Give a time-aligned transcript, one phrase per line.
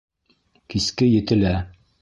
[0.73, 1.57] Киске етелә.